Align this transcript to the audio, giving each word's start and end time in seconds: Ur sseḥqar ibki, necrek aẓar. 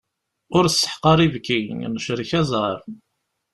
Ur 0.57 0.65
sseḥqar 0.69 1.19
ibki, 1.27 1.59
necrek 1.93 2.31
aẓar. 2.39 2.77